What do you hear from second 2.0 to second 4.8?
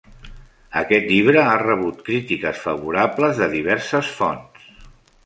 crítiques favorables de diverses fonts.